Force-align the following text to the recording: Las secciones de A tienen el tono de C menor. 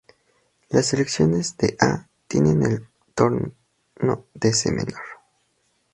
Las 0.69 0.87
secciones 0.87 1.57
de 1.57 1.77
A 1.79 2.09
tienen 2.27 2.63
el 2.63 2.87
tono 3.13 3.53
de 4.33 4.51
C 4.51 4.71
menor. 4.71 4.99